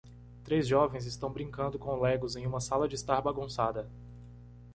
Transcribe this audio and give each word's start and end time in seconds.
Três 0.43 0.65
jovens 0.67 1.05
estão 1.05 1.31
brincando 1.31 1.77
com 1.77 1.93
Legos 2.01 2.35
em 2.35 2.47
uma 2.47 2.59
sala 2.59 2.87
de 2.87 2.95
estar 2.95 3.21
bagunçada. 3.21 3.87